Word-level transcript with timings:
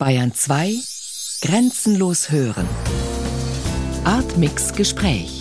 Bayern 0.00 0.32
2 0.32 0.76
Grenzenlos 1.42 2.30
hören. 2.30 2.66
Artmix 4.04 4.72
Gespräch. 4.72 5.38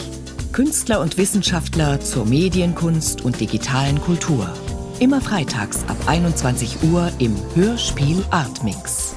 Künstler 0.51 0.99
und 0.99 1.17
Wissenschaftler 1.17 2.01
zur 2.01 2.25
Medienkunst 2.25 3.21
und 3.21 3.39
digitalen 3.39 4.01
Kultur. 4.01 4.53
Immer 4.99 5.21
freitags 5.21 5.85
ab 5.87 5.95
21 6.07 6.83
Uhr 6.83 7.09
im 7.19 7.37
Hörspiel 7.55 8.21
Artmix. 8.31 9.15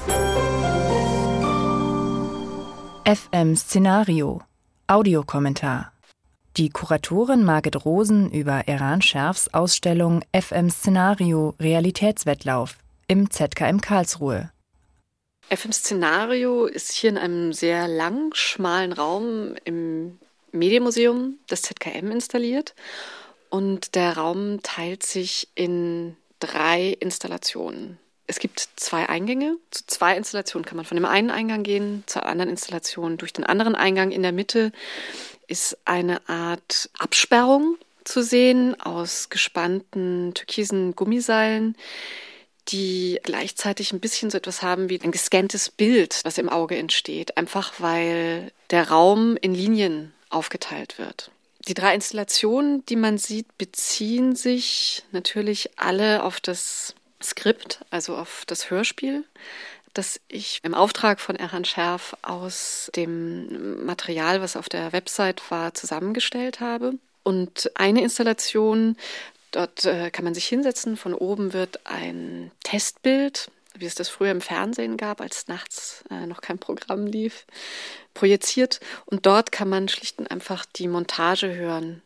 FM 3.03 3.57
Szenario. 3.57 4.43
Audiokommentar. 4.87 5.91
Die 6.55 6.69
Kuratorin 6.69 7.43
Margit 7.43 7.83
Rosen 7.83 8.31
über 8.31 8.69
Eran 8.69 9.01
Scherfs 9.01 9.53
Ausstellung 9.53 10.23
FM 10.31 10.69
Szenario 10.69 11.53
Realitätswettlauf 11.59 12.77
im 13.09 13.29
ZKM 13.29 13.81
Karlsruhe. 13.81 14.52
FM 15.49 15.71
Szenario 15.71 16.65
ist 16.65 16.91
hier 16.91 17.09
in 17.11 17.17
einem 17.17 17.53
sehr 17.53 17.87
lang, 17.87 18.33
schmalen 18.33 18.93
Raum 18.93 19.55
im 19.65 20.17
Medienmuseum 20.51 21.37
des 21.49 21.63
ZKM 21.63 22.11
installiert. 22.11 22.73
Und 23.49 23.95
der 23.95 24.17
Raum 24.17 24.61
teilt 24.63 25.03
sich 25.03 25.47
in 25.55 26.15
drei 26.39 26.97
Installationen. 26.99 27.99
Es 28.25 28.39
gibt 28.39 28.67
zwei 28.77 29.07
Eingänge. 29.09 29.57
Zu 29.69 29.85
zwei 29.85 30.17
Installationen 30.17 30.65
kann 30.65 30.77
man 30.77 30.85
von 30.85 30.95
dem 30.97 31.05
einen 31.05 31.29
Eingang 31.29 31.63
gehen, 31.63 32.03
zur 32.07 32.25
anderen 32.25 32.49
Installation 32.49 33.17
durch 33.17 33.33
den 33.33 33.43
anderen 33.43 33.75
Eingang. 33.75 34.11
In 34.11 34.23
der 34.23 34.31
Mitte 34.31 34.71
ist 35.47 35.77
eine 35.85 36.27
Art 36.27 36.89
Absperrung 36.97 37.77
zu 38.05 38.23
sehen 38.23 38.79
aus 38.81 39.29
gespannten 39.29 40.33
türkisen 40.33 40.95
Gummiseilen, 40.95 41.77
die 42.69 43.19
gleichzeitig 43.23 43.91
ein 43.91 43.99
bisschen 43.99 44.29
so 44.29 44.37
etwas 44.37 44.61
haben 44.61 44.89
wie 44.89 44.99
ein 45.01 45.11
gescanntes 45.11 45.69
Bild, 45.69 46.21
was 46.23 46.37
im 46.37 46.49
Auge 46.49 46.77
entsteht, 46.77 47.37
einfach 47.37 47.73
weil 47.79 48.51
der 48.69 48.89
Raum 48.89 49.37
in 49.37 49.53
Linien 49.53 50.13
aufgeteilt 50.29 50.97
wird. 50.97 51.31
Die 51.67 51.73
drei 51.73 51.95
Installationen, 51.95 52.85
die 52.87 52.95
man 52.95 53.17
sieht, 53.17 53.57
beziehen 53.57 54.35
sich 54.35 55.03
natürlich 55.11 55.71
alle 55.77 56.23
auf 56.23 56.41
das 56.41 56.93
Skript, 57.21 57.79
also 57.89 58.17
auf 58.17 58.43
das 58.47 58.69
Hörspiel, 58.69 59.23
das 59.93 60.19
ich 60.27 60.59
im 60.63 60.73
Auftrag 60.73 61.21
von 61.21 61.35
Erhan 61.35 61.65
Scherf 61.65 62.17
aus 62.21 62.91
dem 62.95 63.85
Material, 63.85 64.41
was 64.41 64.57
auf 64.57 64.67
der 64.67 64.91
Website 64.91 65.41
war, 65.51 65.73
zusammengestellt 65.73 66.59
habe. 66.59 66.95
Und 67.23 67.71
eine 67.75 68.01
Installation 68.01 68.97
Dort 69.53 69.85
äh, 69.85 70.09
kann 70.09 70.25
man 70.25 70.33
sich 70.33 70.47
hinsetzen. 70.47 70.97
Von 70.97 71.13
oben 71.13 71.53
wird 71.53 71.79
ein 71.85 72.51
Testbild, 72.63 73.51
wie 73.75 73.85
es 73.85 73.95
das 73.95 74.09
früher 74.09 74.31
im 74.31 74.41
Fernsehen 74.41 74.97
gab, 74.97 75.21
als 75.21 75.47
nachts 75.47 76.03
äh, 76.09 76.25
noch 76.25 76.41
kein 76.41 76.57
Programm 76.57 77.05
lief, 77.05 77.45
projiziert. 78.15 78.79
Und 79.05 79.27
dort 79.27 79.51
kann 79.51 79.69
man 79.69 79.87
schlicht 79.87 80.17
und 80.17 80.31
einfach 80.31 80.65
die 80.65 80.87
Montage 80.87 81.53
hören, 81.53 82.01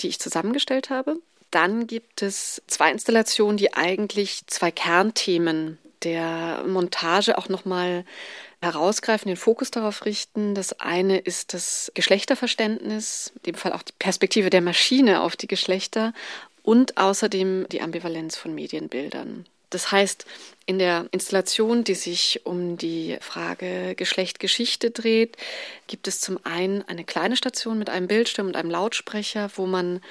die 0.00 0.08
ich 0.08 0.20
zusammengestellt 0.20 0.90
habe. 0.90 1.16
Dann 1.50 1.86
gibt 1.86 2.20
es 2.20 2.62
zwei 2.66 2.90
Installationen, 2.92 3.56
die 3.56 3.72
eigentlich 3.72 4.46
zwei 4.46 4.70
Kernthemen 4.70 5.78
der 6.02 6.64
Montage 6.66 7.38
auch 7.38 7.48
nochmal 7.48 8.04
herausgreifen, 8.60 9.28
den 9.28 9.36
Fokus 9.36 9.70
darauf 9.70 10.04
richten. 10.04 10.54
Das 10.54 10.78
eine 10.78 11.18
ist 11.18 11.54
das 11.54 11.90
Geschlechterverständnis, 11.94 13.32
in 13.36 13.42
dem 13.42 13.54
Fall 13.54 13.72
auch 13.72 13.82
die 13.82 13.92
Perspektive 13.98 14.50
der 14.50 14.60
Maschine 14.60 15.22
auf 15.22 15.36
die 15.36 15.48
Geschlechter 15.48 16.12
und 16.62 16.96
außerdem 16.98 17.66
die 17.70 17.82
Ambivalenz 17.82 18.36
von 18.36 18.54
Medienbildern. 18.54 19.46
Das 19.70 19.90
heißt, 19.90 20.26
in 20.66 20.78
der 20.78 21.06
Installation, 21.12 21.82
die 21.82 21.94
sich 21.94 22.42
um 22.44 22.76
die 22.76 23.16
Frage 23.20 23.94
Geschlecht 23.94 24.38
Geschichte 24.38 24.90
dreht, 24.90 25.36
gibt 25.86 26.08
es 26.08 26.20
zum 26.20 26.38
einen 26.44 26.82
eine 26.82 27.04
kleine 27.04 27.36
Station 27.36 27.78
mit 27.78 27.88
einem 27.88 28.06
Bildschirm 28.06 28.48
und 28.48 28.56
einem 28.56 28.70
Lautsprecher, 28.70 29.50
wo 29.56 29.66
man 29.66 30.02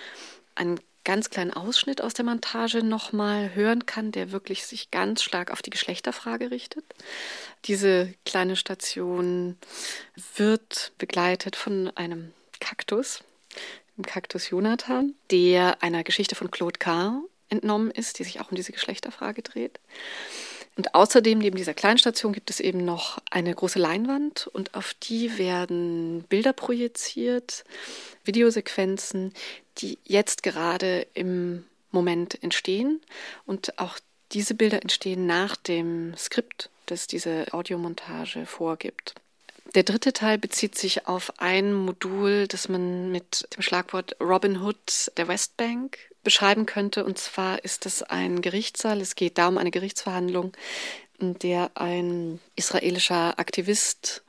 einen 0.56 0.80
ganz 1.04 1.30
kleinen 1.30 1.52
Ausschnitt 1.54 2.02
aus 2.02 2.14
der 2.14 2.26
Montage 2.26 2.84
nochmal 2.84 3.54
hören 3.56 3.86
kann, 3.86 4.12
der 4.12 4.32
wirklich 4.32 4.66
sich 4.66 4.92
ganz 4.92 5.24
stark 5.24 5.52
auf 5.52 5.62
die 5.62 5.70
Geschlechterfrage 5.70 6.52
richtet. 6.52 6.84
Diese 7.66 8.14
kleine 8.26 8.56
Station 8.56 9.58
wird 10.36 10.92
begleitet 10.98 11.56
von 11.56 11.92
einem 11.96 12.34
Kaktus, 12.60 13.24
dem 13.98 14.06
Kaktus 14.06 14.50
Jonathan, 14.50 15.16
der 15.30 15.82
einer 15.84 16.04
Geschichte 16.04 16.36
von 16.36 16.52
Claude 16.52 16.80
Carr 16.80 17.22
entnommen 17.50 17.92
ist, 17.92 18.20
die 18.20 18.24
sich 18.24 18.40
auch 18.40 18.50
um 18.52 18.56
diese 18.56 18.72
Geschlechterfrage 18.72 19.42
dreht. 19.42 19.80
Und 20.78 20.96
außerdem, 20.96 21.40
neben 21.40 21.58
dieser 21.58 21.74
Kleinstation, 21.74 22.32
gibt 22.32 22.50
es 22.50 22.62
eben 22.62 22.86
noch 22.86 23.20
eine 23.30 23.54
große 23.54 23.78
Leinwand 23.78 24.48
und 24.48 24.74
auf 24.74 24.94
die 24.94 25.38
werden 25.38 26.24
Bilder 26.30 26.54
projiziert, 26.54 27.66
Videosequenzen, 28.24 29.34
die 29.80 29.98
jetzt 30.06 30.44
gerade 30.44 31.08
im 31.14 31.66
Moment 31.92 32.42
entstehen. 32.42 33.02
Und 33.46 33.78
auch 33.80 34.00
diese 34.32 34.54
Bilder 34.54 34.82
entstehen 34.82 35.26
nach 35.26 35.58
dem 35.58 36.16
Skript, 36.16 36.70
das 36.86 37.08
diese 37.08 37.48
Audiomontage 37.52 38.46
vorgibt. 38.46 39.16
Der 39.76 39.84
dritte 39.84 40.12
Teil 40.12 40.38
bezieht 40.38 40.78
sich 40.78 41.08
auf 41.08 41.32
ein 41.38 41.74
Modul, 41.74 42.48
das 42.48 42.68
man 42.68 43.10
mit 43.12 43.48
dem 43.56 43.62
Schlagwort 43.62 44.18
Robin 44.20 44.62
Hood 44.62 45.12
der 45.16 45.30
Westbank 45.30 45.98
beschreiben 46.24 46.66
könnte. 46.66 47.06
Und 47.06 47.18
zwar 47.18 47.64
ist 47.64 47.86
es 47.86 48.04
ein 48.04 48.42
Gerichtssaal. 48.42 49.00
Es 49.00 49.16
geht 49.16 49.38
da 49.38 49.48
um 49.48 49.58
eine 49.58 49.72
Gerichtsverhandlung, 49.72 50.52
in 51.20 51.40
der 51.40 51.72
ein 51.76 52.42
israelischer 52.58 53.40
Aktivist 53.40 54.24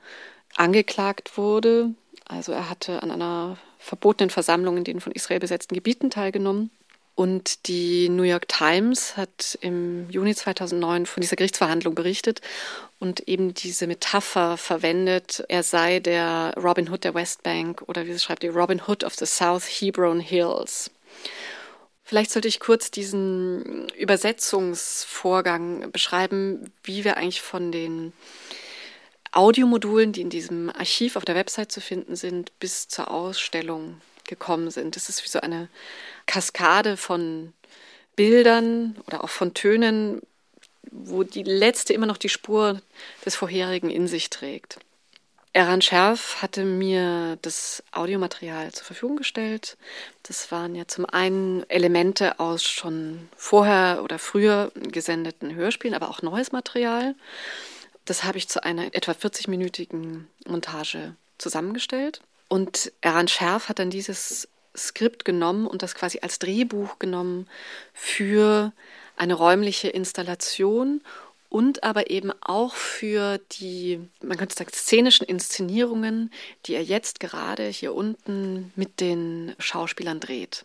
angeklagt 0.55 1.37
wurde. 1.37 1.93
Also 2.25 2.53
er 2.53 2.69
hatte 2.69 3.03
an 3.03 3.11
einer 3.11 3.57
verbotenen 3.79 4.29
Versammlung 4.29 4.77
in 4.77 4.85
den 4.85 5.01
von 5.01 5.11
Israel 5.11 5.41
besetzten 5.41 5.75
Gebieten 5.75 6.09
teilgenommen 6.09 6.71
und 7.15 7.67
die 7.67 8.09
New 8.09 8.23
York 8.23 8.47
Times 8.47 9.17
hat 9.17 9.57
im 9.61 10.09
Juni 10.09 10.33
2009 10.33 11.05
von 11.05 11.21
dieser 11.21 11.35
Gerichtsverhandlung 11.35 11.93
berichtet 11.93 12.41
und 12.99 13.27
eben 13.27 13.53
diese 13.53 13.85
Metapher 13.85 14.57
verwendet, 14.57 15.43
er 15.47 15.61
sei 15.61 15.99
der 15.99 16.53
Robin 16.57 16.89
Hood 16.89 17.03
der 17.03 17.13
Westbank 17.13 17.83
oder 17.87 18.05
wie 18.05 18.13
sie 18.13 18.19
schreibt, 18.19 18.43
die 18.43 18.47
Robin 18.47 18.81
Hood 18.87 19.03
of 19.03 19.15
the 19.15 19.25
South 19.25 19.65
Hebron 19.65 20.19
Hills. 20.19 20.89
Vielleicht 22.03 22.31
sollte 22.31 22.47
ich 22.47 22.59
kurz 22.59 22.91
diesen 22.91 23.89
Übersetzungsvorgang 23.89 25.91
beschreiben, 25.91 26.71
wie 26.83 27.03
wir 27.03 27.17
eigentlich 27.17 27.41
von 27.41 27.71
den 27.71 28.13
Audiomodulen, 29.31 30.13
die 30.13 30.21
in 30.21 30.29
diesem 30.29 30.69
Archiv 30.69 31.15
auf 31.15 31.25
der 31.25 31.35
Website 31.35 31.71
zu 31.71 31.79
finden 31.79 32.15
sind, 32.15 32.57
bis 32.59 32.87
zur 32.87 33.09
Ausstellung 33.09 34.01
gekommen 34.25 34.71
sind. 34.71 34.95
Das 34.95 35.09
ist 35.09 35.23
wie 35.23 35.29
so 35.29 35.39
eine 35.39 35.69
Kaskade 36.25 36.97
von 36.97 37.53
Bildern 38.15 38.95
oder 39.07 39.23
auch 39.23 39.29
von 39.29 39.53
Tönen, 39.53 40.21
wo 40.91 41.23
die 41.23 41.43
letzte 41.43 41.93
immer 41.93 42.05
noch 42.05 42.17
die 42.17 42.29
Spur 42.29 42.81
des 43.25 43.35
vorherigen 43.35 43.89
in 43.89 44.07
sich 44.07 44.29
trägt. 44.29 44.79
Eran 45.55 45.83
Scherf 45.83 46.41
hatte 46.41 46.65
mir 46.65 47.37
das 47.43 47.83
Audiomaterial 47.91 48.71
zur 48.71 48.85
Verfügung 48.85 49.17
gestellt. 49.17 49.77
Das 50.23 50.51
waren 50.51 50.73
ja 50.73 50.87
zum 50.87 51.05
einen 51.05 51.69
Elemente 51.69 52.39
aus 52.39 52.63
schon 52.63 53.29
vorher 53.37 54.01
oder 54.03 54.17
früher 54.17 54.71
gesendeten 54.75 55.53
Hörspielen, 55.53 55.95
aber 55.95 56.09
auch 56.09 56.23
neues 56.23 56.51
Material. 56.51 57.13
Das 58.05 58.23
habe 58.23 58.39
ich 58.39 58.49
zu 58.49 58.63
einer 58.63 58.95
etwa 58.95 59.11
40-minütigen 59.11 60.25
Montage 60.47 61.15
zusammengestellt. 61.37 62.21
Und 62.53 62.91
Eran 63.01 63.27
Scherf 63.27 63.67
hat 63.67 63.79
dann 63.79 63.89
dieses 63.89 64.47
Skript 64.77 65.25
genommen 65.25 65.65
und 65.65 65.81
das 65.81 65.95
quasi 65.95 66.19
als 66.21 66.37
Drehbuch 66.37 66.99
genommen 66.99 67.47
für 67.95 68.73
eine 69.17 69.33
räumliche 69.33 69.87
Installation 69.87 71.01
und 71.49 71.81
aber 71.81 72.11
eben 72.11 72.31
auch 72.41 72.75
für 72.75 73.39
die, 73.53 74.07
man 74.21 74.37
könnte 74.37 74.53
sagen, 74.53 74.69
szenischen 74.71 75.25
Inszenierungen, 75.25 76.31
die 76.67 76.75
er 76.75 76.83
jetzt 76.83 77.19
gerade 77.19 77.65
hier 77.69 77.95
unten 77.95 78.71
mit 78.75 78.99
den 78.99 79.55
Schauspielern 79.57 80.19
dreht. 80.19 80.63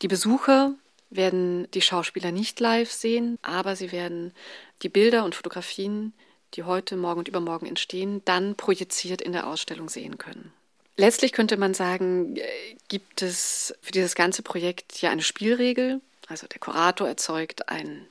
Die 0.00 0.08
Besucher 0.08 0.72
werden 1.10 1.70
die 1.72 1.82
Schauspieler 1.82 2.32
nicht 2.32 2.58
live 2.58 2.90
sehen, 2.90 3.38
aber 3.42 3.76
sie 3.76 3.92
werden 3.92 4.32
die 4.80 4.88
Bilder 4.88 5.26
und 5.26 5.34
Fotografien, 5.34 6.14
die 6.54 6.64
heute, 6.64 6.96
morgen 6.96 7.20
und 7.20 7.28
übermorgen 7.28 7.66
entstehen, 7.66 8.22
dann 8.24 8.54
projiziert 8.54 9.20
in 9.20 9.32
der 9.32 9.46
Ausstellung 9.46 9.88
sehen 9.88 10.18
können. 10.18 10.52
Letztlich 10.96 11.32
könnte 11.32 11.56
man 11.56 11.74
sagen, 11.74 12.36
äh, 12.36 12.42
gibt 12.88 13.22
es 13.22 13.74
für 13.82 13.92
dieses 13.92 14.14
ganze 14.14 14.42
Projekt 14.42 15.02
ja 15.02 15.10
eine 15.10 15.22
Spielregel. 15.22 16.00
Also 16.28 16.46
der 16.46 16.60
Kurator 16.60 17.08
erzeugt 17.08 17.68
ein 17.68 18.06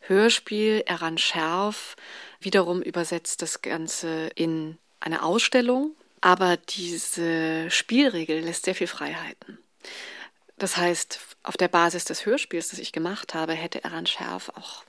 Hörspiel, 0.00 0.82
Eran 0.86 1.18
Scherf 1.18 1.96
wiederum 2.40 2.82
übersetzt 2.82 3.42
das 3.42 3.62
Ganze 3.62 4.30
in 4.34 4.78
eine 5.00 5.22
Ausstellung. 5.22 5.92
Aber 6.20 6.56
diese 6.56 7.70
Spielregel 7.70 8.40
lässt 8.40 8.64
sehr 8.64 8.74
viel 8.74 8.86
Freiheiten. 8.86 9.58
Das 10.56 10.76
heißt, 10.76 11.20
auf 11.44 11.56
der 11.56 11.68
Basis 11.68 12.04
des 12.04 12.26
Hörspiels, 12.26 12.70
das 12.70 12.80
ich 12.80 12.92
gemacht 12.92 13.34
habe, 13.34 13.52
hätte 13.52 13.84
Eran 13.84 14.06
Scherf 14.06 14.50
auch 14.56 14.82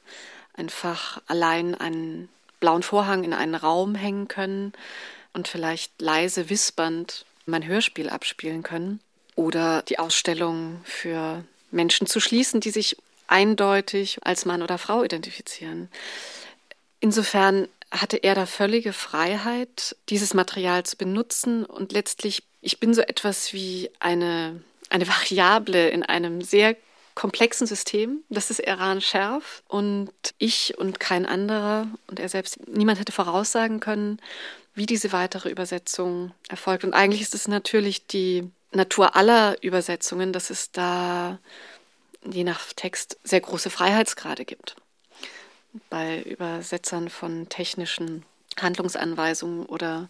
einfach 0.53 1.21
allein 1.27 1.75
einen 1.75 2.29
blauen 2.59 2.83
Vorhang 2.83 3.23
in 3.23 3.33
einen 3.33 3.55
Raum 3.55 3.95
hängen 3.95 4.27
können 4.27 4.73
und 5.33 5.47
vielleicht 5.47 6.01
leise 6.01 6.49
wispernd 6.49 7.25
mein 7.45 7.65
Hörspiel 7.65 8.09
abspielen 8.09 8.63
können. 8.63 8.99
Oder 9.35 9.83
die 9.83 9.99
Ausstellung 9.99 10.81
für 10.83 11.43
Menschen 11.71 12.07
zu 12.07 12.19
schließen, 12.19 12.59
die 12.59 12.71
sich 12.71 12.97
eindeutig 13.27 14.19
als 14.23 14.45
Mann 14.45 14.61
oder 14.61 14.77
Frau 14.77 15.03
identifizieren. 15.03 15.89
Insofern 16.99 17.67
hatte 17.91 18.17
er 18.17 18.35
da 18.35 18.45
völlige 18.45 18.93
Freiheit, 18.93 19.95
dieses 20.09 20.33
Material 20.33 20.83
zu 20.83 20.97
benutzen 20.97 21.65
und 21.65 21.91
letztlich, 21.91 22.43
ich 22.61 22.79
bin 22.79 22.93
so 22.93 23.01
etwas 23.01 23.53
wie 23.53 23.89
eine, 23.99 24.61
eine 24.89 25.07
Variable 25.07 25.89
in 25.89 26.03
einem 26.03 26.41
sehr 26.41 26.75
komplexen 27.15 27.67
System. 27.67 28.23
Das 28.29 28.49
ist 28.49 28.59
Iran 28.59 29.01
Schärf 29.01 29.63
und 29.67 30.11
ich 30.37 30.77
und 30.77 30.99
kein 30.99 31.25
anderer 31.25 31.87
und 32.07 32.19
er 32.19 32.29
selbst, 32.29 32.67
niemand 32.67 32.99
hätte 32.99 33.11
voraussagen 33.11 33.79
können, 33.79 34.19
wie 34.73 34.85
diese 34.85 35.11
weitere 35.11 35.49
Übersetzung 35.49 36.31
erfolgt. 36.47 36.83
Und 36.83 36.93
eigentlich 36.93 37.21
ist 37.21 37.35
es 37.35 37.47
natürlich 37.47 38.07
die 38.07 38.49
Natur 38.71 39.15
aller 39.15 39.61
Übersetzungen, 39.63 40.31
dass 40.31 40.49
es 40.49 40.71
da 40.71 41.39
je 42.23 42.43
nach 42.43 42.61
Text 42.73 43.17
sehr 43.23 43.41
große 43.41 43.69
Freiheitsgrade 43.69 44.45
gibt. 44.45 44.75
Bei 45.89 46.21
Übersetzern 46.23 47.09
von 47.09 47.49
technischen 47.49 48.25
Handlungsanweisungen 48.59 49.65
oder 49.65 50.09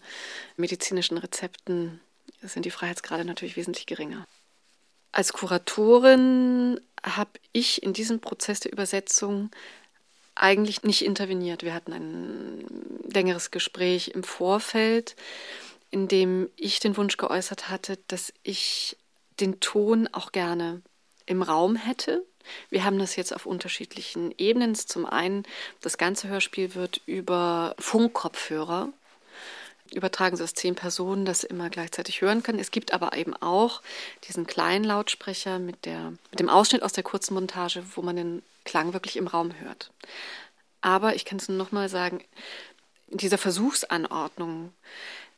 medizinischen 0.58 1.18
Rezepten 1.18 2.00
sind 2.42 2.66
die 2.66 2.72
Freiheitsgrade 2.72 3.26
natürlich 3.26 3.58
wesentlich 3.58 3.86
geringer. 3.86 4.26
Als 5.12 5.34
Kuratorin 5.34 6.80
habe 7.04 7.32
ich 7.52 7.84
in 7.84 7.94
diesem 7.94 8.20
Prozess 8.20 8.60
der 8.60 8.72
Übersetzung 8.72 9.52
eigentlich 10.36 10.84
nicht 10.84 11.04
interveniert. 11.04 11.64
Wir 11.64 11.74
hatten 11.74 11.94
ein 11.94 12.66
längeres 13.12 13.52
Gespräch 13.52 14.10
im 14.10 14.24
Vorfeld, 14.24 15.16
in 15.92 16.08
dem 16.08 16.50
ich 16.56 16.80
den 16.80 16.96
Wunsch 16.98 17.18
geäußert 17.18 17.70
hatte, 17.70 17.98
dass 18.08 18.34
ich 18.44 18.98
den 19.40 19.60
Ton 19.60 20.08
auch 20.12 20.32
gerne 20.32 20.82
im 21.26 21.42
Raum 21.42 21.76
hätte. 21.76 22.26
Wir 22.70 22.84
haben 22.84 23.00
das 23.00 23.16
jetzt 23.16 23.34
auf 23.34 23.46
unterschiedlichen 23.46 24.34
Ebenen. 24.38 24.76
Zum 24.76 25.06
einen, 25.06 25.44
das 25.82 25.98
ganze 25.98 26.28
Hörspiel 26.28 26.76
wird 26.76 27.02
über 27.06 27.76
Funkkopfhörer 27.80 28.92
übertragen, 29.94 30.38
sodass 30.38 30.54
zehn 30.54 30.76
Personen 30.76 31.26
das 31.26 31.44
immer 31.44 31.70
gleichzeitig 31.70 32.22
hören 32.22 32.44
können. 32.44 32.60
Es 32.60 32.72
gibt 32.72 32.94
aber 32.94 33.16
eben 33.16 33.36
auch 33.36 33.82
diesen 34.28 34.48
kleinen 34.48 34.84
Lautsprecher 34.84 35.60
mit, 35.60 35.86
der, 35.86 36.14
mit 36.32 36.40
dem 36.40 36.50
Ausschnitt 36.50 36.84
aus 36.84 36.94
der 36.94 37.04
kurzen 37.04 37.34
Montage, 37.34 37.84
wo 37.96 38.02
man 38.02 38.16
den 38.16 38.42
Klang 38.66 38.94
wirklich 38.94 39.18
im 39.18 39.28
Raum 39.28 39.54
hört. 39.60 39.92
Aber 40.82 41.16
ich 41.16 41.26
kann 41.26 41.40
es 41.40 41.50
nur 41.50 41.58
noch 41.58 41.72
mal 41.72 41.90
sagen, 41.90 42.24
in 43.08 43.18
dieser 43.18 43.38
Versuchsanordnung 43.38 44.72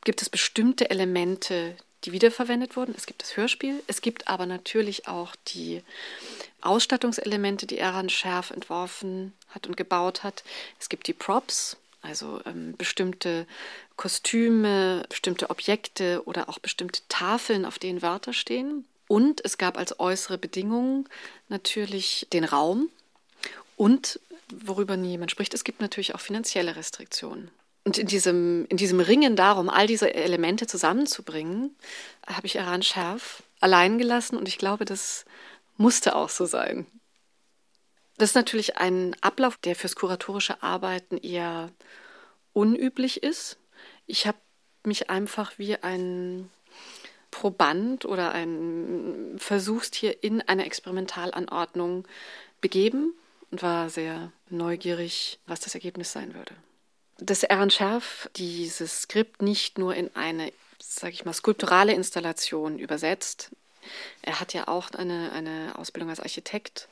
gibt 0.03 0.21
es 0.21 0.29
bestimmte 0.29 0.89
Elemente, 0.89 1.75
die 2.03 2.11
wiederverwendet 2.11 2.75
wurden. 2.75 2.95
Es 2.97 3.05
gibt 3.05 3.21
das 3.21 3.37
Hörspiel, 3.37 3.81
es 3.87 4.01
gibt 4.01 4.27
aber 4.27 4.45
natürlich 4.45 5.07
auch 5.07 5.35
die 5.47 5.83
Ausstattungselemente, 6.61 7.67
die 7.67 7.77
Eran 7.77 8.09
Schärf 8.09 8.51
entworfen 8.51 9.33
hat 9.49 9.67
und 9.67 9.77
gebaut 9.77 10.23
hat. 10.23 10.43
Es 10.79 10.89
gibt 10.89 11.07
die 11.07 11.13
Props, 11.13 11.77
also 12.01 12.41
ähm, 12.45 12.75
bestimmte 12.77 13.45
Kostüme, 13.95 15.03
bestimmte 15.09 15.49
Objekte 15.49 16.23
oder 16.25 16.49
auch 16.49 16.59
bestimmte 16.59 17.01
Tafeln, 17.09 17.65
auf 17.65 17.79
denen 17.79 18.01
Wörter 18.01 18.33
stehen. 18.33 18.85
Und 19.07 19.43
es 19.43 19.57
gab 19.57 19.77
als 19.77 19.99
äußere 19.99 20.37
Bedingung 20.37 21.07
natürlich 21.49 22.27
den 22.31 22.43
Raum 22.43 22.89
und, 23.75 24.19
worüber 24.49 24.97
nie 24.97 25.11
jemand 25.11 25.31
spricht, 25.31 25.53
es 25.53 25.63
gibt 25.63 25.81
natürlich 25.81 26.15
auch 26.15 26.19
finanzielle 26.19 26.75
Restriktionen. 26.75 27.51
Und 27.83 27.97
in 27.97 28.07
diesem, 28.07 28.65
in 28.67 28.77
diesem 28.77 28.99
Ringen 28.99 29.35
darum, 29.35 29.69
all 29.69 29.87
diese 29.87 30.13
Elemente 30.13 30.67
zusammenzubringen, 30.67 31.75
habe 32.27 32.45
ich 32.45 32.55
Iran 32.55 32.83
Schärf 32.83 33.43
allein 33.59 33.97
gelassen 33.97 34.37
und 34.37 34.47
ich 34.47 34.57
glaube, 34.57 34.85
das 34.85 35.25
musste 35.77 36.15
auch 36.15 36.29
so 36.29 36.45
sein. 36.45 36.85
Das 38.21 38.29
ist 38.29 38.35
natürlich 38.35 38.77
ein 38.77 39.15
Ablauf, 39.21 39.57
der 39.57 39.75
fürs 39.75 39.95
kuratorische 39.95 40.61
Arbeiten 40.61 41.17
eher 41.17 41.71
unüblich 42.53 43.23
ist. 43.23 43.57
Ich 44.05 44.27
habe 44.27 44.37
mich 44.83 45.09
einfach 45.09 45.57
wie 45.57 45.75
ein 45.77 46.51
Proband 47.31 48.05
oder 48.05 48.31
ein 48.31 49.37
Versuchstier 49.39 50.23
in 50.23 50.39
eine 50.43 50.67
Experimentalanordnung 50.67 52.07
begeben 52.61 53.15
und 53.49 53.63
war 53.63 53.89
sehr 53.89 54.31
neugierig, 54.51 55.39
was 55.47 55.61
das 55.61 55.73
Ergebnis 55.73 56.11
sein 56.11 56.35
würde 56.35 56.53
dass 57.23 57.43
Aaron 57.43 57.69
Scherf 57.69 58.29
dieses 58.35 59.03
Skript 59.03 59.43
nicht 59.43 59.77
nur 59.77 59.93
in 59.93 60.15
eine, 60.15 60.51
sage 60.79 61.13
ich 61.13 61.23
mal, 61.23 61.33
skulpturale 61.33 61.93
Installation 61.93 62.79
übersetzt. 62.79 63.51
Er 64.23 64.39
hat 64.39 64.53
ja 64.53 64.67
auch 64.67 64.89
eine, 64.91 65.31
eine 65.31 65.73
Ausbildung 65.77 66.09
als 66.09 66.19
Architekt, 66.19 66.87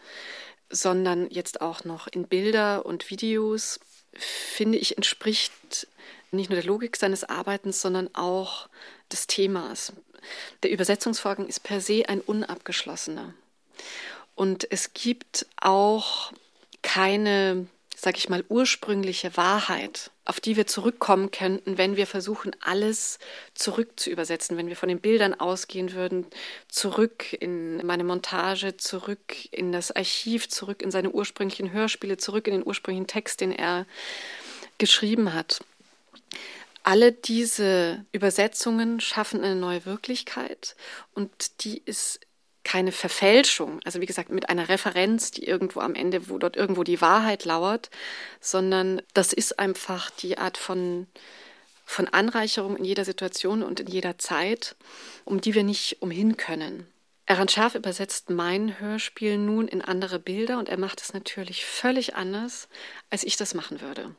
sondern 0.70 1.30
jetzt 1.30 1.62
auch 1.62 1.84
noch 1.84 2.08
in 2.08 2.28
Bilder 2.28 2.86
und 2.86 3.10
Videos, 3.10 3.80
finde 4.14 4.78
ich, 4.78 4.98
entspricht 4.98 5.88
nicht 6.32 6.50
nur 6.50 6.60
der 6.60 6.68
Logik 6.68 6.96
seines 6.96 7.24
Arbeitens, 7.24 7.82
sondern 7.82 8.14
auch 8.14 8.70
des 9.12 9.28
Themas. 9.28 9.94
Der 10.64 10.72
Übersetzungsvorgang 10.72 11.48
ist 11.48 11.64
per 11.64 11.82
se 11.82 12.08
ein 12.08 12.22
unabgeschlossener. 12.22 13.34
Und 14.36 14.72
es 14.72 14.94
gibt 14.94 15.48
auch 15.60 16.32
keine 16.82 17.68
sag 18.02 18.18
ich 18.18 18.30
mal, 18.30 18.46
ursprüngliche 18.48 19.36
Wahrheit, 19.36 20.12
auf 20.24 20.40
die 20.40 20.56
wir 20.56 20.66
zurückkommen 20.66 21.32
könnten, 21.32 21.78
wenn 21.78 21.98
wir 21.98 22.08
versuchen, 22.08 22.56
alles 22.62 23.20
zurück 23.56 24.00
zu 24.00 24.10
übersetzen, 24.10 24.56
wenn 24.56 24.70
wir 24.70 24.78
von 24.78 24.88
den 24.88 25.02
Bildern 25.02 25.34
ausgehen 25.34 25.92
würden, 25.92 26.26
zurück 26.70 27.34
in 27.34 27.86
meine 27.86 28.06
Montage, 28.06 28.78
zurück 28.78 29.36
in 29.52 29.74
das 29.74 29.92
Archiv, 29.92 30.48
zurück 30.48 30.82
in 30.82 30.92
seine 30.92 31.12
ursprünglichen 31.12 31.74
Hörspiele, 31.74 32.16
zurück 32.16 32.48
in 32.48 32.54
den 32.54 32.66
ursprünglichen 32.66 33.08
Text, 33.08 33.42
den 33.42 33.52
er 33.52 33.86
geschrieben 34.78 35.34
hat. 35.34 35.60
Alle 36.84 37.12
diese 37.12 38.06
Übersetzungen 38.14 39.02
schaffen 39.02 39.44
eine 39.44 39.58
neue 39.58 39.86
Wirklichkeit 39.86 40.78
und 41.14 41.66
die 41.66 41.82
ist 41.84 42.22
keine 42.70 42.92
Verfälschung, 42.92 43.80
also 43.84 44.00
wie 44.00 44.06
gesagt 44.06 44.30
mit 44.30 44.48
einer 44.48 44.70
Referenz, 44.70 45.32
die 45.32 45.44
irgendwo 45.44 45.80
am 45.80 45.96
Ende, 45.96 46.30
wo 46.30 46.38
dort 46.38 46.56
irgendwo 46.56 46.84
die 46.84 47.02
Wahrheit 47.02 47.44
lauert, 47.46 47.90
sondern 48.42 49.02
das 49.16 49.34
ist 49.34 49.58
einfach 49.58 50.12
die 50.12 50.38
Art 50.38 50.56
von, 50.56 51.08
von 51.84 52.08
Anreicherung 52.08 52.78
in 52.78 52.86
jeder 52.86 53.06
Situation 53.06 53.64
und 53.64 53.80
in 53.80 53.88
jeder 53.88 54.20
Zeit, 54.20 54.76
um 55.26 55.42
die 55.42 55.56
wir 55.56 55.64
nicht 55.64 56.04
umhin 56.04 56.38
können. 56.38 56.86
Eran 57.26 57.50
Scharf 57.50 57.74
übersetzt 57.74 58.30
mein 58.30 58.80
Hörspiel 58.80 59.40
nun 59.40 59.68
in 59.68 59.82
andere 59.82 60.20
Bilder 60.20 60.60
und 60.60 60.70
er 60.70 60.78
macht 60.78 61.02
es 61.02 61.12
natürlich 61.12 61.66
völlig 61.66 62.14
anders, 62.14 62.68
als 63.10 63.24
ich 63.24 63.36
das 63.36 63.56
machen 63.56 63.82
würde. 63.82 64.14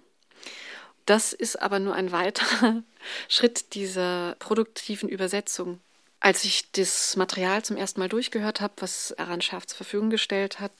Das 1.07 1.33
ist 1.33 1.54
aber 1.62 1.78
nur 1.78 1.95
ein 1.95 2.11
weiterer 2.11 2.83
Schritt 3.28 3.75
dieser 3.75 4.35
produktiven 4.40 5.09
Übersetzung. 5.09 5.78
Als 6.21 6.45
ich 6.45 6.71
das 6.73 7.17
Material 7.17 7.65
zum 7.65 7.77
ersten 7.77 7.99
Mal 8.00 8.11
durchgehört 8.11 8.61
habe, 8.61 8.75
was 8.79 9.15
Aran 9.19 9.41
Scharf 9.41 9.67
zur 9.67 9.79
Verfügung 9.79 10.11
gestellt 10.11 10.61
hat, 10.61 10.73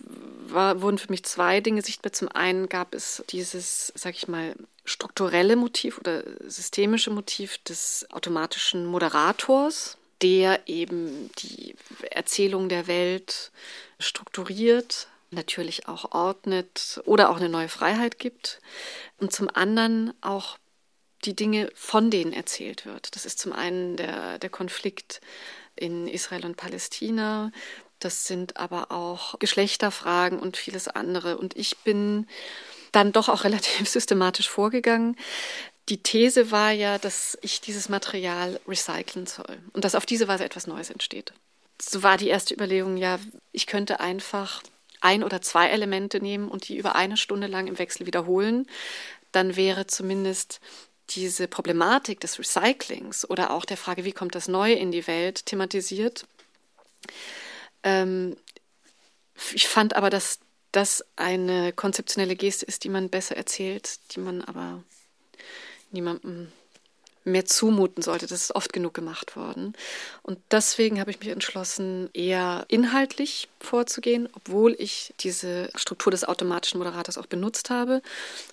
war, 0.00 0.80
wurden 0.80 0.98
für 0.98 1.10
mich 1.10 1.24
zwei 1.24 1.60
Dinge 1.60 1.82
sichtbar. 1.82 2.12
Zum 2.12 2.28
einen 2.28 2.68
gab 2.68 2.94
es 2.94 3.22
dieses, 3.30 3.92
sag 3.94 4.14
ich 4.14 4.28
mal, 4.28 4.54
strukturelle 4.84 5.56
Motiv 5.56 5.98
oder 5.98 6.22
systemische 6.48 7.10
Motiv 7.10 7.58
des 7.58 8.06
automatischen 8.10 8.86
Moderators, 8.86 9.98
der 10.22 10.66
eben 10.66 11.30
die 11.38 11.74
Erzählung 12.10 12.68
der 12.68 12.86
Welt 12.86 13.50
strukturiert, 13.98 15.08
natürlich 15.30 15.88
auch 15.88 16.12
ordnet 16.12 17.00
oder 17.04 17.30
auch 17.30 17.36
eine 17.36 17.48
neue 17.48 17.68
Freiheit 17.68 18.18
gibt. 18.18 18.60
Und 19.18 19.32
zum 19.32 19.48
anderen 19.52 20.14
auch 20.22 20.58
die 21.26 21.36
Dinge, 21.36 21.70
von 21.74 22.10
denen 22.10 22.32
erzählt 22.32 22.86
wird. 22.86 23.14
Das 23.16 23.26
ist 23.26 23.38
zum 23.38 23.52
einen 23.52 23.96
der, 23.96 24.38
der 24.38 24.50
Konflikt 24.50 25.20
in 25.74 26.08
Israel 26.08 26.44
und 26.46 26.56
Palästina. 26.56 27.52
Das 27.98 28.26
sind 28.26 28.56
aber 28.56 28.92
auch 28.92 29.38
Geschlechterfragen 29.38 30.38
und 30.38 30.56
vieles 30.56 30.88
andere. 30.88 31.38
Und 31.38 31.56
ich 31.56 31.78
bin 31.78 32.26
dann 32.92 33.12
doch 33.12 33.28
auch 33.28 33.44
relativ 33.44 33.88
systematisch 33.88 34.48
vorgegangen. 34.48 35.16
Die 35.88 36.02
These 36.02 36.50
war 36.50 36.72
ja, 36.72 36.98
dass 36.98 37.38
ich 37.42 37.60
dieses 37.60 37.88
Material 37.88 38.58
recyceln 38.66 39.26
soll 39.26 39.58
und 39.72 39.84
dass 39.84 39.94
auf 39.94 40.06
diese 40.06 40.26
Weise 40.26 40.44
etwas 40.44 40.66
Neues 40.66 40.90
entsteht. 40.90 41.32
So 41.80 42.02
war 42.02 42.16
die 42.16 42.28
erste 42.28 42.54
Überlegung, 42.54 42.96
ja, 42.96 43.18
ich 43.52 43.66
könnte 43.66 44.00
einfach 44.00 44.62
ein 45.00 45.22
oder 45.22 45.42
zwei 45.42 45.68
Elemente 45.68 46.20
nehmen 46.20 46.48
und 46.48 46.68
die 46.68 46.76
über 46.76 46.96
eine 46.96 47.16
Stunde 47.16 47.46
lang 47.46 47.68
im 47.68 47.78
Wechsel 47.78 48.06
wiederholen. 48.06 48.66
Dann 49.30 49.54
wäre 49.54 49.86
zumindest 49.86 50.60
diese 51.10 51.48
Problematik 51.48 52.20
des 52.20 52.38
Recyclings 52.38 53.28
oder 53.28 53.50
auch 53.50 53.64
der 53.64 53.76
Frage, 53.76 54.04
wie 54.04 54.12
kommt 54.12 54.34
das 54.34 54.48
Neue 54.48 54.74
in 54.74 54.90
die 54.90 55.06
Welt, 55.06 55.46
thematisiert. 55.46 56.26
Ähm, 57.82 58.36
ich 59.52 59.68
fand 59.68 59.94
aber, 59.94 60.10
dass 60.10 60.40
das 60.72 61.04
eine 61.16 61.72
konzeptionelle 61.72 62.36
Geste 62.36 62.66
ist, 62.66 62.84
die 62.84 62.88
man 62.88 63.08
besser 63.08 63.36
erzählt, 63.36 63.98
die 64.12 64.20
man 64.20 64.42
aber 64.42 64.82
niemandem 65.90 66.52
mehr 67.26 67.44
zumuten 67.44 68.02
sollte. 68.02 68.26
Das 68.26 68.40
ist 68.40 68.54
oft 68.54 68.72
genug 68.72 68.94
gemacht 68.94 69.36
worden. 69.36 69.74
Und 70.22 70.38
deswegen 70.50 71.00
habe 71.00 71.10
ich 71.10 71.20
mich 71.20 71.28
entschlossen, 71.28 72.08
eher 72.12 72.64
inhaltlich 72.68 73.48
vorzugehen, 73.60 74.28
obwohl 74.34 74.74
ich 74.78 75.12
diese 75.20 75.70
Struktur 75.74 76.10
des 76.10 76.24
automatischen 76.24 76.78
Moderators 76.78 77.18
auch 77.18 77.26
benutzt 77.26 77.70
habe. 77.70 78.00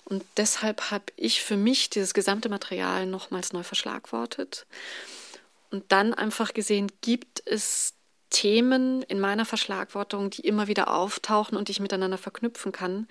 Und 0.04 0.24
deshalb 0.36 0.90
habe 0.90 1.04
ich 1.16 1.42
für 1.42 1.56
mich 1.56 1.90
dieses 1.90 2.14
gesamte 2.14 2.48
Material 2.48 3.06
nochmals 3.06 3.52
neu 3.52 3.62
verschlagwortet 3.62 4.66
und 5.74 5.90
dann 5.90 6.14
einfach 6.14 6.54
gesehen, 6.54 6.90
gibt 7.00 7.42
es 7.46 7.94
Themen 8.30 9.02
in 9.02 9.20
meiner 9.20 9.44
Verschlagwortung, 9.44 10.30
die 10.30 10.42
immer 10.42 10.66
wieder 10.68 10.94
auftauchen 10.94 11.56
und 11.58 11.68
die 11.68 11.72
ich 11.72 11.80
miteinander 11.80 12.18
verknüpfen 12.18 12.72
kann. 12.72 13.08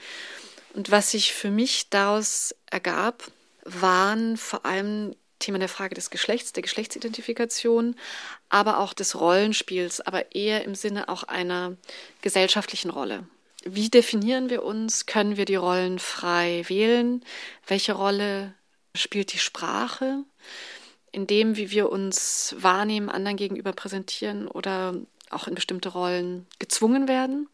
Und 0.74 0.89
was 0.89 1.12
sich 1.12 1.34
für 1.34 1.51
mich 1.51 1.89
daraus 1.89 2.55
ergab, 2.70 3.24
waren 3.63 4.38
vor 4.38 4.65
allem 4.65 5.15
Thema 5.43 5.59
der 5.59 5.69
Frage 5.69 5.95
des 5.95 6.09
Geschlechts, 6.09 6.53
der 6.53 6.63
Geschlechtsidentifikation, 6.63 7.95
aber 8.50 8.79
auch 8.79 8.93
des 8.93 9.19
Rollenspiels, 9.19 10.01
aber 10.01 10.33
eher 10.33 10.63
im 10.63 10.75
Sinne 10.75 11.09
auch 11.09 11.23
einer 11.23 11.75
gesellschaftlichen 12.21 12.89
Rolle. 12.89 13.27
Wie 13.65 13.89
definieren 13.89 14.50
wir 14.50 14.63
uns? 14.63 15.05
Können 15.05 15.38
wir 15.38 15.45
die 15.45 15.55
Rollen 15.55 16.00
frei 16.00 16.63
wählen? 16.67 17.23
Welche 17.67 17.93
Rolle 17.93 18.53
spielt 18.95 19.33
die 19.33 19.39
Sprache? 19.39 20.23
In 21.12 21.27
dem, 21.27 21.55
wie 21.55 21.71
wir 21.71 21.89
uns 21.89 22.55
wahrnehmen, 22.57 23.09
anderen 23.09 23.38
gegenüber 23.38 23.73
präsentieren 23.73 24.47
oder 24.47 24.95
auch 25.29 25.47
in 25.47 25.55
bestimmte 25.55 25.89
Rollen 25.89 26.47
gezwungen 26.59 27.07
werden? 27.07 27.47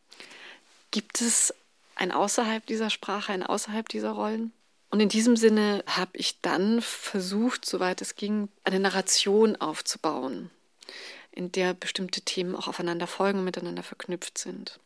Gibt 0.91 1.21
es 1.21 1.53
ein 1.95 2.11
Außerhalb 2.11 2.65
dieser 2.65 2.89
Sprache, 2.89 3.33
ein 3.33 3.43
Außerhalb 3.43 3.87
dieser 3.89 4.11
Rollen? 4.11 4.51
Und 4.89 4.99
in 4.99 5.09
diesem 5.09 5.35
Sinne 5.35 5.83
habe 5.85 6.11
ich 6.17 6.41
dann 6.41 6.81
versucht, 6.81 7.65
soweit 7.65 8.01
es 8.01 8.15
ging, 8.15 8.49
eine 8.63 8.79
Narration 8.79 9.55
aufzubauen, 9.55 10.49
in 11.31 11.51
der 11.51 11.73
bestimmte 11.73 12.21
Themen 12.21 12.55
auch 12.55 12.67
aufeinander 12.67 13.05
folgen 13.05 13.39
und 13.39 13.45
miteinander 13.45 13.83
verknüpft 13.83 14.37
sind. 14.37 14.79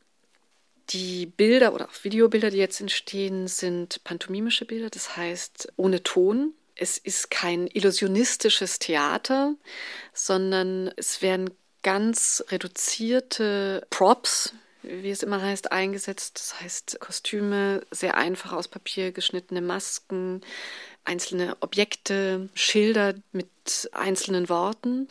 Die 0.89 1.25
Bilder 1.25 1.73
oder 1.73 1.85
auch 1.85 2.03
Videobilder, 2.03 2.49
die 2.49 2.57
jetzt 2.57 2.81
entstehen, 2.81 3.47
sind 3.47 4.03
pantomimische 4.03 4.65
Bilder, 4.65 4.89
das 4.89 5.15
heißt 5.15 5.71
ohne 5.77 6.03
Ton. 6.03 6.53
Es 6.75 6.97
ist 6.97 7.31
kein 7.31 7.67
illusionistisches 7.67 8.79
Theater, 8.79 9.55
sondern 10.13 10.91
es 10.97 11.21
werden 11.21 11.51
ganz 11.83 12.43
reduzierte 12.49 13.85
Props, 13.89 14.53
wie 14.83 15.09
es 15.09 15.23
immer 15.23 15.41
heißt, 15.41 15.71
eingesetzt. 15.71 16.39
Das 16.39 16.61
heißt 16.61 16.99
Kostüme, 16.99 17.81
sehr 17.91 18.15
einfach 18.17 18.53
aus 18.53 18.67
Papier 18.67 19.11
geschnittene 19.11 19.61
Masken, 19.61 20.41
einzelne 21.05 21.57
Objekte, 21.61 22.49
Schilder 22.53 23.15
mit 23.31 23.89
einzelnen 23.91 24.49
Worten, 24.49 25.07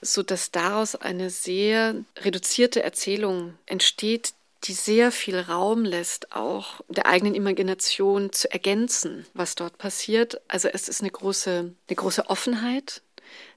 sodass 0.00 0.50
daraus 0.50 0.94
eine 0.94 1.30
sehr 1.30 1.96
reduzierte 2.18 2.82
Erzählung 2.82 3.58
entsteht, 3.66 4.34
die 4.64 4.72
sehr 4.72 5.12
viel 5.12 5.38
Raum 5.38 5.84
lässt, 5.84 6.32
auch 6.32 6.80
der 6.88 7.06
eigenen 7.06 7.34
Imagination 7.34 8.32
zu 8.32 8.50
ergänzen, 8.50 9.26
was 9.34 9.54
dort 9.54 9.76
passiert. 9.78 10.40
Also 10.48 10.68
es 10.68 10.88
ist 10.88 11.00
eine 11.00 11.10
große, 11.10 11.74
eine 11.88 11.96
große 11.96 12.30
Offenheit 12.30 13.02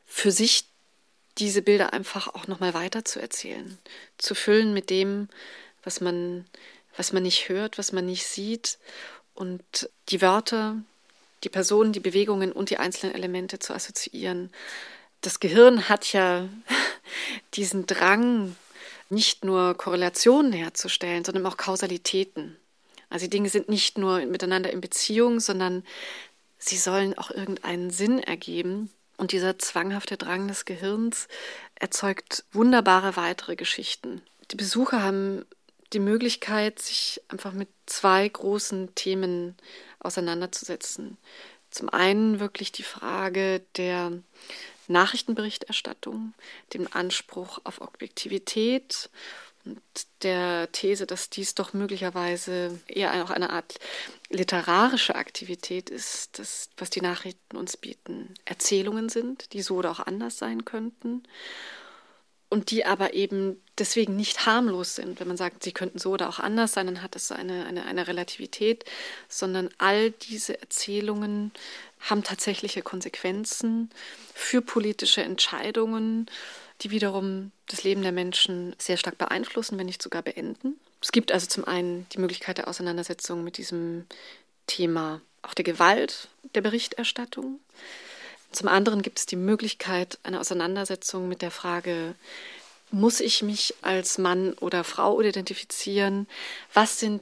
für 0.06 0.32
sich 0.32 0.66
diese 1.38 1.62
Bilder 1.62 1.94
einfach 1.94 2.28
auch 2.28 2.48
nochmal 2.48 2.74
weiter 2.74 3.06
zu 3.06 3.20
erzählen, 3.20 3.78
zu 4.18 4.36
füllen 4.36 4.74
mit 4.74 4.90
dem, 4.90 5.30
was 5.84 6.02
man, 6.02 6.46
was 6.96 7.14
man 7.14 7.24
nicht 7.24 7.50
hört, 7.50 7.78
was 7.78 7.92
man 7.92 8.06
nicht 8.06 8.26
sieht 8.26 8.78
und 9.34 9.64
die 10.10 10.22
Wörter, 10.22 10.78
die 11.44 11.50
Personen, 11.50 11.94
die 11.94 12.00
Bewegungen 12.00 12.52
und 12.52 12.70
die 12.70 12.78
einzelnen 12.78 13.16
Elemente 13.16 13.60
zu 13.60 13.74
assoziieren. 13.74 14.52
Das 15.22 15.40
Gehirn 15.40 15.90
hat 15.90 16.12
ja 16.14 16.50
diesen 17.54 17.86
Drang, 17.86 18.56
nicht 19.10 19.46
nur 19.46 19.76
Korrelationen 19.76 20.52
herzustellen, 20.52 21.24
sondern 21.24 21.46
auch 21.46 21.56
Kausalitäten. 21.58 22.58
Also 23.10 23.26
die 23.26 23.30
Dinge 23.30 23.50
sind 23.50 23.70
nicht 23.70 23.98
nur 23.98 24.26
miteinander 24.26 24.72
in 24.72 24.82
Beziehung, 24.82 25.40
sondern 25.40 25.84
sie 26.58 26.78
sollen 26.78 27.18
auch 27.18 27.32
irgendeinen 27.32 27.90
Sinn 27.90 28.20
ergeben. 28.20 28.90
Und 29.18 29.32
dieser 29.32 29.58
zwanghafte 29.58 30.16
Drang 30.16 30.48
des 30.48 30.66
Gehirns 30.66 31.28
erzeugt 31.76 32.46
wunderbare 32.52 33.16
weitere 33.16 33.56
Geschichten. 33.56 34.22
Die 34.52 34.56
Besucher 34.56 35.02
haben 35.02 35.46
die 35.94 36.00
Möglichkeit, 36.00 36.80
sich 36.80 37.22
einfach 37.28 37.54
mit 37.54 37.70
zwei 37.86 38.28
großen 38.28 38.94
Themen 38.96 39.56
auseinanderzusetzen. 40.00 41.18
Zum 41.72 41.90
einen 41.90 42.40
wirklich 42.40 42.72
die 42.72 42.84
Frage 42.84 43.62
der 43.76 44.12
Nachrichtenberichterstattung, 44.88 46.34
dem 46.74 46.88
Anspruch 46.92 47.60
auf 47.64 47.82
Objektivität 47.82 49.10
der 50.22 50.72
These, 50.72 51.06
dass 51.06 51.30
dies 51.30 51.56
doch 51.56 51.74
möglicherweise 51.74 52.80
eher 52.88 53.24
auch 53.24 53.30
eine 53.30 53.52
Art 53.52 53.80
literarische 54.30 55.16
Aktivität 55.16 55.90
ist, 55.90 56.40
das, 56.40 56.70
was 56.78 56.90
die 56.90 57.02
Nachrichten 57.02 57.58
uns 57.58 57.78
bieten, 57.78 58.34
Erzählungen 58.46 59.10
sind, 59.10 59.54
die 59.54 59.62
so 59.62 59.76
oder 59.76 59.92
auch 59.92 60.00
anders 60.00 60.38
sein 60.38 60.66
könnten 60.66 61.24
und 62.50 62.72
die 62.72 62.86
aber 62.86 63.14
eben 63.14 63.62
deswegen 63.78 64.16
nicht 64.16 64.46
harmlos 64.46 64.96
sind. 64.96 65.20
Wenn 65.20 65.28
man 65.28 65.38
sagt, 65.38 65.64
sie 65.64 65.74
könnten 65.74 66.00
so 66.00 66.12
oder 66.12 66.30
auch 66.30 66.40
anders 66.40 66.74
sein, 66.74 66.88
dann 66.88 67.02
hat 67.02 67.16
es 67.16 67.32
eine, 67.32 67.66
eine, 67.66 67.86
eine 67.86 68.08
Relativität, 68.08 68.86
sondern 69.28 69.70
all 69.78 70.12
diese 70.12 70.60
Erzählungen 70.62 71.52
haben 72.00 72.24
tatsächliche 72.24 72.82
Konsequenzen 72.82 73.90
für 74.34 74.62
politische 74.62 75.24
Entscheidungen 75.24 76.30
die 76.82 76.92
wiederum 76.92 77.52
das 77.68 77.84
Leben 77.84 78.02
der 78.02 78.12
Menschen 78.12 78.76
sehr 78.78 78.98
stark 78.98 79.18
beeinflussen, 79.18 79.78
wenn 79.78 79.86
nicht 79.86 80.02
sogar 80.02 80.22
beenden. 80.22 80.80
Es 81.02 81.12
gibt 81.12 81.32
also 81.32 81.48
zum 81.48 81.66
einen 81.66 82.08
die 82.14 82.20
Möglichkeit 82.20 82.58
der 82.58 82.68
Auseinandersetzung 82.68 83.44
mit 83.44 83.58
diesem 83.58 84.06
Thema 84.66 85.22
auch 85.42 85.54
der 85.54 85.66
Gewalt 85.66 86.30
der 86.56 86.62
Berichterstattung. 86.62 87.60
Zum 88.52 88.68
anderen 88.68 89.02
gibt 89.02 89.20
es 89.20 89.26
die 89.26 89.36
Möglichkeit 89.36 90.18
einer 90.24 90.40
Auseinandersetzung 90.40 91.28
mit 91.28 91.42
der 91.42 91.52
Frage, 91.52 92.16
muss 92.90 93.20
ich 93.20 93.44
mich 93.44 93.76
als 93.82 94.18
Mann 94.18 94.54
oder 94.54 94.84
Frau 94.84 95.20
identifizieren? 95.20 96.28
Was 96.74 97.00
sind 97.00 97.22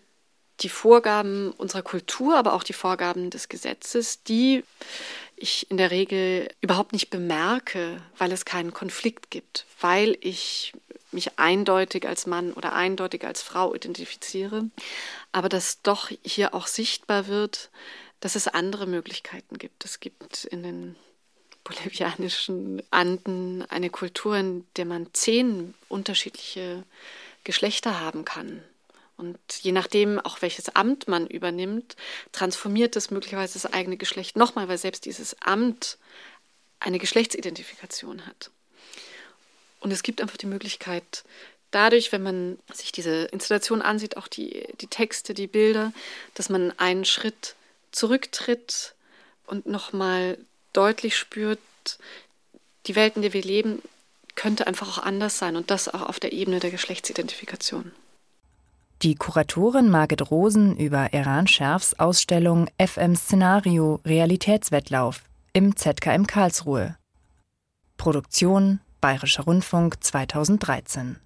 die 0.61 0.69
Vorgaben 0.69 1.51
unserer 1.51 1.81
Kultur, 1.81 2.37
aber 2.37 2.53
auch 2.53 2.63
die 2.63 2.73
Vorgaben 2.73 3.29
des 3.29 3.49
Gesetzes, 3.49 4.23
die 4.23 4.63
ich 5.35 5.69
in 5.69 5.77
der 5.77 5.91
Regel 5.91 6.49
überhaupt 6.61 6.93
nicht 6.93 7.09
bemerke, 7.09 8.01
weil 8.17 8.31
es 8.31 8.45
keinen 8.45 8.73
Konflikt 8.73 9.31
gibt, 9.31 9.65
weil 9.81 10.17
ich 10.21 10.73
mich 11.11 11.39
eindeutig 11.39 12.07
als 12.07 12.27
Mann 12.27 12.53
oder 12.53 12.73
eindeutig 12.73 13.25
als 13.25 13.41
Frau 13.41 13.73
identifiziere, 13.73 14.69
aber 15.31 15.49
dass 15.49 15.81
doch 15.81 16.09
hier 16.23 16.53
auch 16.53 16.67
sichtbar 16.67 17.27
wird, 17.27 17.69
dass 18.19 18.35
es 18.35 18.47
andere 18.47 18.85
Möglichkeiten 18.85 19.57
gibt. 19.57 19.85
Es 19.85 19.99
gibt 19.99 20.45
in 20.45 20.63
den 20.63 20.95
bolivianischen 21.63 22.81
Anden 22.91 23.63
eine 23.69 23.89
Kultur, 23.89 24.37
in 24.37 24.65
der 24.77 24.85
man 24.85 25.07
zehn 25.13 25.73
unterschiedliche 25.89 26.83
Geschlechter 27.43 27.99
haben 27.99 28.25
kann. 28.25 28.63
Und 29.17 29.37
je 29.61 29.71
nachdem, 29.71 30.19
auch 30.19 30.41
welches 30.41 30.75
Amt 30.75 31.07
man 31.07 31.27
übernimmt, 31.27 31.95
transformiert 32.31 32.95
es 32.95 33.11
möglicherweise 33.11 33.53
das 33.53 33.71
eigene 33.71 33.97
Geschlecht 33.97 34.35
nochmal, 34.35 34.67
weil 34.67 34.77
selbst 34.77 35.05
dieses 35.05 35.41
Amt 35.41 35.97
eine 36.79 36.99
Geschlechtsidentifikation 36.99 38.25
hat. 38.25 38.51
Und 39.79 39.91
es 39.91 40.03
gibt 40.03 40.21
einfach 40.21 40.37
die 40.37 40.47
Möglichkeit, 40.47 41.23
dadurch, 41.71 42.11
wenn 42.11 42.23
man 42.23 42.57
sich 42.73 42.91
diese 42.91 43.25
Installation 43.25 43.81
ansieht, 43.81 44.17
auch 44.17 44.27
die, 44.27 44.67
die 44.81 44.87
Texte, 44.87 45.33
die 45.33 45.47
Bilder, 45.47 45.93
dass 46.33 46.49
man 46.49 46.73
einen 46.77 47.05
Schritt 47.05 47.55
zurücktritt 47.91 48.95
und 49.45 49.65
nochmal 49.65 50.37
deutlich 50.73 51.17
spürt, 51.17 51.59
die 52.87 52.95
Welt, 52.95 53.15
in 53.15 53.21
der 53.21 53.33
wir 53.33 53.41
leben, 53.41 53.81
könnte 54.35 54.67
einfach 54.67 54.97
auch 54.97 55.03
anders 55.03 55.37
sein 55.37 55.55
und 55.55 55.71
das 55.71 55.87
auch 55.87 56.01
auf 56.01 56.19
der 56.19 56.33
Ebene 56.33 56.59
der 56.59 56.71
Geschlechtsidentifikation. 56.71 57.91
Die 59.01 59.15
Kuratorin 59.15 59.89
Margit 59.89 60.31
Rosen 60.31 60.77
über 60.77 61.13
Iran 61.13 61.47
Scherfs 61.47 61.99
Ausstellung 61.99 62.69
FM 62.77 63.15
Szenario 63.15 63.99
Realitätswettlauf 64.05 65.23
im 65.53 65.75
ZKM 65.75 66.25
Karlsruhe. 66.25 66.95
Produktion 67.97 68.79
Bayerischer 69.01 69.43
Rundfunk 69.43 70.03
2013 70.03 71.17